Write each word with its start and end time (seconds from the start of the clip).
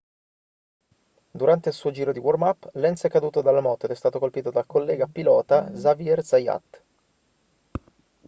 durante 1.29 1.69
il 1.69 1.75
suo 1.75 1.91
giro 1.91 2.11
di 2.11 2.17
warm-up 2.17 2.71
lenz 2.73 3.03
è 3.03 3.07
caduto 3.07 3.43
dalla 3.43 3.61
moto 3.61 3.85
ed 3.85 3.91
è 3.91 3.95
stato 3.95 4.17
colpito 4.17 4.49
dal 4.49 4.65
collega 4.65 5.05
pilota 5.05 5.65
xavier 5.71 6.23
zayat 6.25 6.83